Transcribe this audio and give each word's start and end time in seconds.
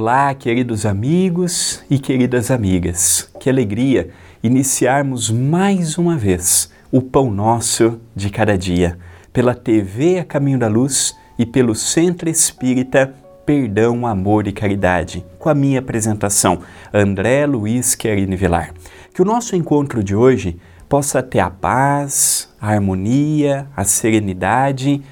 Olá, 0.00 0.32
queridos 0.32 0.86
amigos 0.86 1.82
e 1.90 1.98
queridas 1.98 2.52
amigas. 2.52 3.28
Que 3.40 3.50
alegria 3.50 4.10
iniciarmos 4.40 5.28
mais 5.28 5.98
uma 5.98 6.16
vez 6.16 6.70
o 6.92 7.02
Pão 7.02 7.32
Nosso 7.32 7.98
de 8.14 8.30
cada 8.30 8.56
dia, 8.56 8.96
pela 9.32 9.56
TV 9.56 10.20
A 10.20 10.24
Caminho 10.24 10.56
da 10.56 10.68
Luz 10.68 11.16
e 11.36 11.44
pelo 11.44 11.74
Centro 11.74 12.30
Espírita 12.30 13.12
Perdão, 13.44 14.06
Amor 14.06 14.46
e 14.46 14.52
Caridade, 14.52 15.26
com 15.36 15.48
a 15.48 15.54
minha 15.54 15.80
apresentação, 15.80 16.60
André 16.94 17.44
Luiz 17.44 17.96
Querini 17.96 18.36
Vilar. 18.36 18.72
Que 19.12 19.20
o 19.20 19.24
nosso 19.24 19.56
encontro 19.56 20.04
de 20.04 20.14
hoje 20.14 20.60
possa 20.88 21.24
ter 21.24 21.40
a 21.40 21.50
paz, 21.50 22.48
a 22.60 22.68
harmonia, 22.68 23.66
a 23.76 23.82
serenidade, 23.82 25.02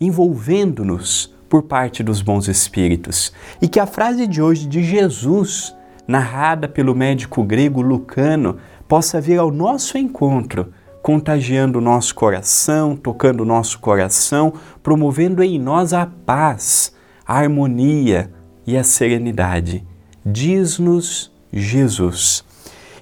envolvendo-nos 0.00 1.34
por 1.48 1.62
parte 1.62 2.02
dos 2.02 2.20
bons 2.22 2.48
espíritos. 2.48 3.32
E 3.60 3.68
que 3.68 3.80
a 3.80 3.86
frase 3.86 4.26
de 4.26 4.42
hoje 4.42 4.66
de 4.66 4.82
Jesus, 4.82 5.74
narrada 6.06 6.68
pelo 6.68 6.94
médico 6.94 7.42
grego 7.42 7.80
Lucano, 7.80 8.56
possa 8.88 9.20
vir 9.20 9.38
ao 9.38 9.50
nosso 9.50 9.98
encontro, 9.98 10.72
contagiando 11.02 11.78
o 11.78 11.82
nosso 11.82 12.14
coração, 12.14 12.96
tocando 12.96 13.42
o 13.42 13.46
nosso 13.46 13.78
coração, 13.78 14.52
promovendo 14.82 15.42
em 15.42 15.58
nós 15.58 15.92
a 15.92 16.06
paz, 16.06 16.92
a 17.26 17.38
harmonia 17.38 18.30
e 18.66 18.76
a 18.76 18.82
serenidade. 18.82 19.84
Diz-nos 20.24 21.32
Jesus. 21.52 22.44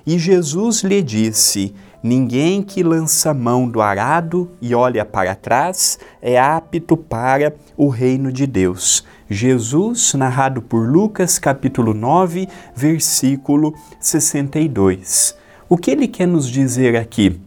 E 0.06 0.18
Jesus 0.18 0.82
lhe 0.82 1.02
disse: 1.02 1.74
Ninguém 2.06 2.62
que 2.62 2.82
lança 2.82 3.32
mão 3.32 3.66
do 3.66 3.80
arado 3.80 4.50
e 4.60 4.74
olha 4.74 5.06
para 5.06 5.34
trás 5.34 5.98
é 6.20 6.38
apto 6.38 6.98
para 6.98 7.54
o 7.78 7.88
reino 7.88 8.30
de 8.30 8.46
Deus. 8.46 9.06
Jesus, 9.26 10.12
narrado 10.12 10.60
por 10.60 10.86
Lucas, 10.86 11.38
capítulo 11.38 11.94
9, 11.94 12.46
versículo 12.76 13.74
62. 13.98 15.34
O 15.66 15.78
que 15.78 15.92
ele 15.92 16.06
quer 16.06 16.28
nos 16.28 16.46
dizer 16.46 16.94
aqui? 16.94 17.40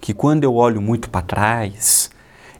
Que 0.00 0.14
quando 0.14 0.44
eu 0.44 0.54
olho 0.54 0.80
muito 0.80 1.10
para 1.10 1.20
trás, 1.20 2.10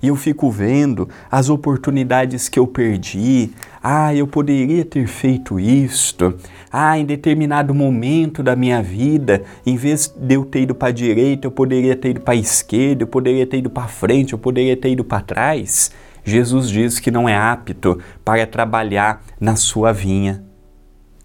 e 0.03 0.09
eu 0.09 0.17
fico 0.17 0.51
vendo 0.51 1.09
as 1.31 1.49
oportunidades 1.49 2.49
que 2.49 2.59
eu 2.59 2.67
perdi. 2.67 3.53
Ah, 3.81 4.13
eu 4.13 4.27
poderia 4.27 4.85
ter 4.85 5.07
feito 5.07 5.61
isto. 5.61 6.35
Ah, 6.73 6.99
em 6.99 7.05
determinado 7.05 7.73
momento 7.73 8.43
da 8.43 8.57
minha 8.57 8.83
vida, 8.83 9.45
em 9.65 9.77
vez 9.77 10.13
de 10.15 10.35
eu 10.35 10.45
ter 10.45 10.63
ido 10.63 10.75
para 10.75 10.89
a 10.89 10.93
direita, 10.93 11.47
eu 11.47 11.53
poderia 11.53 11.95
ter 11.95 12.11
ido 12.11 12.21
para 12.21 12.35
a 12.35 12.37
esquerda, 12.37 13.05
eu 13.05 13.07
poderia 13.07 13.47
ter 13.47 13.59
ido 13.59 13.71
para 13.71 13.87
frente, 13.87 14.33
eu 14.33 14.39
poderia 14.39 14.77
ter 14.77 14.91
ido 14.91 15.05
para 15.05 15.23
trás. 15.23 15.93
Jesus 16.25 16.69
diz 16.69 16.99
que 16.99 17.11
não 17.11 17.29
é 17.29 17.37
apto 17.37 17.99
para 18.25 18.45
trabalhar 18.47 19.23
na 19.41 19.55
sua 19.55 19.93
vinha. 19.93 20.43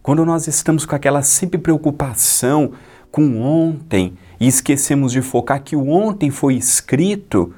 Quando 0.04 0.24
nós 0.24 0.48
estamos 0.48 0.86
com 0.86 0.96
aquela 0.96 1.22
sempre 1.22 1.60
preocupação 1.60 2.72
com 3.12 3.42
ontem 3.42 4.14
e 4.40 4.48
esquecemos 4.48 5.12
de 5.12 5.22
focar 5.22 5.64
que 5.64 5.76
o 5.76 5.90
ontem 5.90 6.30
foi 6.30 6.56
escrito, 6.56 7.54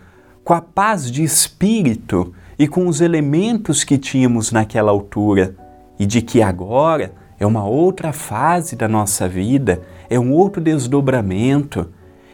com 0.49 0.55
a 0.55 0.61
paz 0.61 1.11
de 1.11 1.21
espírito 1.21 2.33
e 2.57 2.67
com 2.67 2.87
os 2.87 3.01
elementos 3.01 3.83
que 3.83 3.99
tínhamos 3.99 4.51
naquela 4.51 4.89
altura, 4.89 5.55
e 5.99 6.07
de 6.07 6.23
que 6.23 6.41
agora 6.41 7.13
é 7.39 7.45
uma 7.45 7.63
outra 7.63 8.11
fase 8.11 8.75
da 8.75 8.87
nossa 8.87 9.29
vida, 9.29 9.83
é 10.09 10.19
um 10.19 10.33
outro 10.33 10.59
desdobramento. 10.59 11.91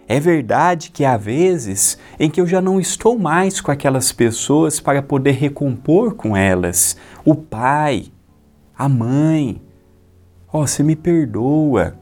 É 0.08 0.18
verdade 0.18 0.92
que 0.92 1.04
há 1.04 1.18
vezes 1.18 1.98
em 2.18 2.30
que 2.30 2.40
eu 2.40 2.48
já 2.48 2.62
não 2.62 2.80
estou 2.80 3.20
mais 3.20 3.59
com 3.59 3.70
aquelas 3.70 4.14
pessoas 4.14 4.80
para 4.80 5.02
poder 5.02 5.31
recompor 5.31 6.16
com 6.16 6.38
elas. 6.38 6.96
O 7.25 7.36
pai, 7.36 8.06
a 8.78 8.88
mãe. 8.88 9.62
Oh, 10.54 10.66
você 10.66 10.84
me 10.84 10.96
perdoa. 10.96 11.96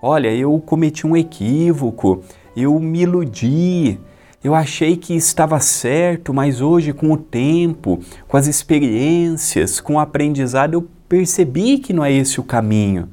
Olha, 0.00 0.32
eu 0.32 0.56
cometi 0.60 1.04
um 1.04 1.16
equívoco, 1.16 2.22
eu 2.56 2.78
me 2.78 3.02
iludi, 3.02 3.98
eu 4.46 4.54
achei 4.54 4.96
que 4.96 5.12
estava 5.12 5.58
certo, 5.58 6.32
mas 6.32 6.60
hoje, 6.60 6.92
com 6.92 7.10
o 7.10 7.16
tempo, 7.16 7.98
com 8.28 8.36
as 8.36 8.46
experiências, 8.46 9.80
com 9.80 9.94
o 9.94 9.98
aprendizado, 9.98 10.74
eu 10.74 10.88
percebi 11.08 11.78
que 11.78 11.92
não 11.92 12.04
é 12.04 12.12
esse 12.12 12.38
o 12.38 12.44
caminho. 12.44 13.08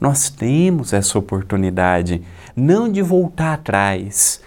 Nós 0.00 0.30
temos 0.30 0.94
essa 0.94 1.18
oportunidade, 1.18 2.22
não 2.56 2.90
de 2.90 3.02
voltar 3.02 3.52
atrás. 3.52 4.40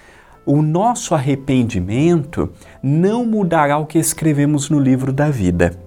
O 0.43 0.63
nosso 0.63 1.13
arrependimento 1.13 2.51
não 2.81 3.23
mudará 3.23 3.77
o 3.77 3.85
que 3.85 3.99
escrevemos 3.99 4.67
no 4.67 4.79
livro 4.79 5.13
da 5.13 5.29
vida. 5.29 5.77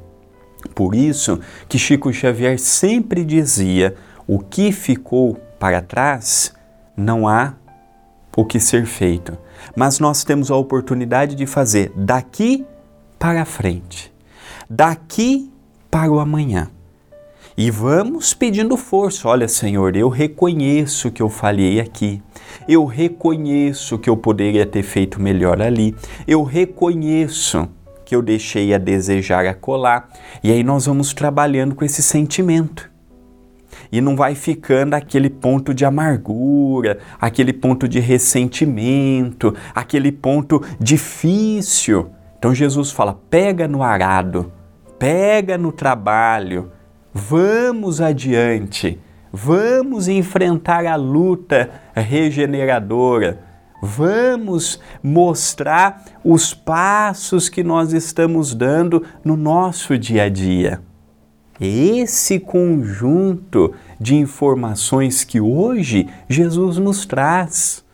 Por 0.73 0.95
isso 0.95 1.41
que 1.69 1.81
Chico 1.81 2.13
Xavier 2.13 2.61
sempre 2.61 3.25
dizia: 3.25 3.97
o 4.25 4.39
que 4.39 4.71
ficou 4.71 5.35
para 5.59 5.83
trás 5.83 6.55
não 6.97 7.27
há 7.27 7.55
o 8.37 8.45
que 8.45 8.59
ser 8.59 8.87
feito 8.87 9.37
mas 9.77 9.99
nós 9.99 10.25
temos 10.25 10.51
a 10.51 10.57
oportunidade 10.57 11.35
de 11.35 11.47
fazer 11.47 11.93
daqui 11.97 12.65
para 13.19 13.45
frente, 13.45 14.13
daqui 14.69 15.51
para 15.91 16.11
o 16.11 16.19
amanhã. 16.19 16.71
E 17.57 17.71
vamos 17.71 18.35
pedindo 18.35 18.77
força. 18.77 19.29
Olha, 19.29 19.47
Senhor, 19.47 19.97
eu 19.97 20.09
reconheço 20.09 21.13
que 21.13 21.23
eu 21.23 21.29
falhei 21.29 21.79
aqui. 21.79 22.21
Eu 22.67 22.85
reconheço 22.85 23.97
que 23.97 24.11
eu 24.11 24.17
poderia 24.17 24.67
ter 24.67 24.83
feito 24.83 25.23
melhor 25.23 25.63
ali. 25.63 25.95
Eu 26.27 26.43
reconheço 26.43 27.69
que 28.05 28.15
eu 28.15 28.21
deixei 28.21 28.75
a 28.75 28.79
desejar 28.79 29.47
acolá. 29.47 30.09
E 30.43 30.51
aí 30.51 30.65
nós 30.65 30.87
vamos 30.87 31.15
trabalhando 31.15 31.77
com 31.77 31.85
esse 31.85 32.03
sentimento 32.03 32.91
e 33.91 34.01
não 34.01 34.17
vai 34.17 34.35
ficando 34.35 34.95
aquele 34.95 35.31
ponto 35.31 35.75
de 35.75 35.85
amargura, 35.85 36.99
aquele 37.21 37.53
ponto 37.53 37.89
de 37.89 38.01
ressentimento, 38.01 39.55
aquele 39.75 40.13
ponto 40.13 40.63
difícil. 40.81 42.11
Então 42.39 42.55
Jesus 42.55 42.91
fala: 42.91 43.19
pega 43.31 43.67
no 43.67 43.83
arado, 43.83 44.53
pega 44.99 45.57
no 45.57 45.73
trabalho, 45.73 46.71
vamos 47.13 48.01
adiante, 48.01 49.01
vamos 49.33 50.09
enfrentar 50.09 50.87
a 50.87 50.97
luta 50.97 51.71
regeneradora. 51.95 53.55
Vamos 53.87 54.81
mostrar 55.03 56.03
os 56.25 56.55
passos 56.55 57.51
que 57.51 57.63
nós 57.63 57.93
estamos 57.93 58.55
dando 58.55 59.05
no 59.23 59.37
nosso 59.37 59.99
dia 59.99 60.23
a 60.23 60.29
dia. 60.31 60.81
Esse 61.61 62.41
conjunto 62.41 63.73
de 64.01 64.17
informações 64.17 65.23
que 65.23 65.41
hoje 65.41 66.09
Jesus 66.29 66.79
nos 66.79 67.07
traz. 67.07 67.85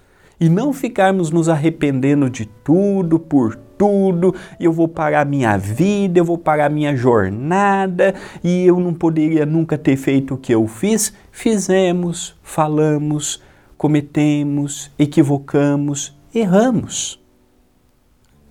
E 0.41 0.49
não 0.49 0.73
ficarmos 0.73 1.31
nos 1.31 1.51
arrependendo 1.51 2.31
de 2.31 2.47
tudo, 2.47 3.19
por 3.19 3.55
tudo, 3.77 4.35
eu 4.59 4.73
vou 4.73 4.89
parar 4.89 5.27
minha 5.27 5.59
vida, 5.59 6.19
eu 6.19 6.25
vou 6.25 6.39
parar 6.39 6.71
minha 6.71 6.97
jornada 6.97 8.15
e 8.43 8.67
eu 8.67 8.81
não 8.81 8.95
poderia 8.95 9.45
nunca 9.45 9.77
ter 9.77 9.97
feito 9.97 10.35
o 10.35 10.39
que 10.39 10.55
eu 10.55 10.67
fiz. 10.67 11.13
Fizemos, 11.31 12.35
falamos, 12.43 13.43
cometemos, 13.77 14.91
equivocamos, 14.99 16.17
erramos. 16.35 17.21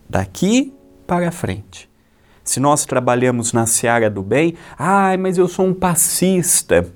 Daqui 0.08 0.72
para 1.08 1.32
frente 1.32 1.89
se 2.50 2.60
nós 2.60 2.84
trabalhamos 2.84 3.54
na 3.54 3.68
seara 3.68 4.10
do 4.10 4.24
bem, 4.24 4.56
ai, 4.76 5.18
mas 5.18 5.38
eu 5.38 5.48
sou 5.48 5.68
um 5.68 5.74
passista, 5.74 6.92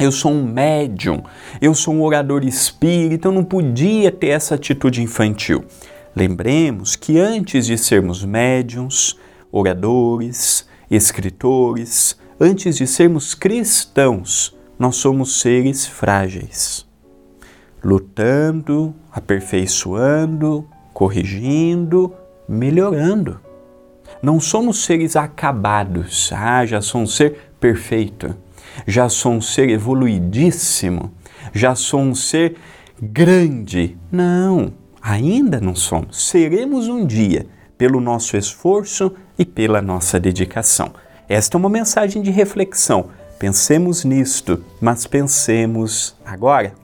eu 0.00 0.10
sou 0.10 0.32
um 0.32 0.42
médium, 0.42 1.22
eu 1.62 1.76
sou 1.76 1.94
um 1.94 2.02
orador 2.02 2.44
espírita, 2.44 3.28
eu 3.28 3.32
não 3.32 3.44
podia 3.44 4.10
ter 4.10 4.30
essa 4.30 4.56
atitude 4.56 5.00
infantil. 5.00 5.64
Lembremos 6.12 6.96
que 6.96 7.20
antes 7.20 7.66
de 7.66 7.78
sermos 7.78 8.24
médiums, 8.24 9.16
oradores, 9.52 10.66
escritores, 10.90 12.18
antes 12.40 12.76
de 12.76 12.84
sermos 12.84 13.32
cristãos, 13.32 14.56
nós 14.76 14.96
somos 14.96 15.38
seres 15.38 15.86
frágeis, 15.86 16.84
lutando, 17.80 18.92
aperfeiçoando, 19.12 20.68
corrigindo, 20.92 22.12
melhorando. 22.48 23.49
Não 24.22 24.38
somos 24.38 24.84
seres 24.84 25.16
acabados. 25.16 26.30
Ah, 26.32 26.64
já 26.66 26.80
sou 26.80 27.02
um 27.02 27.06
ser 27.06 27.52
perfeito. 27.58 28.34
Já 28.86 29.08
sou 29.08 29.32
um 29.32 29.40
ser 29.40 29.68
evoluidíssimo. 29.68 31.12
Já 31.52 31.74
sou 31.74 32.00
um 32.00 32.14
ser 32.14 32.56
grande. 33.00 33.96
Não, 34.10 34.72
ainda 35.00 35.60
não 35.60 35.74
somos. 35.74 36.28
Seremos 36.28 36.88
um 36.88 37.06
dia 37.06 37.46
pelo 37.78 38.00
nosso 38.00 38.36
esforço 38.36 39.12
e 39.38 39.44
pela 39.44 39.80
nossa 39.80 40.20
dedicação. 40.20 40.92
Esta 41.28 41.56
é 41.56 41.58
uma 41.58 41.68
mensagem 41.68 42.22
de 42.22 42.30
reflexão. 42.30 43.06
Pensemos 43.38 44.04
nisto, 44.04 44.62
mas 44.80 45.06
pensemos 45.06 46.14
agora. 46.24 46.74